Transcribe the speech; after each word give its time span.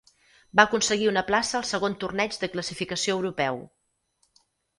Va 0.59 0.63
aconseguir 0.69 1.09
una 1.11 1.23
plaça 1.27 1.53
al 1.59 1.67
segon 1.73 1.97
torneig 2.05 2.39
de 2.45 2.49
classificació 2.55 3.19
europeu. 3.19 3.61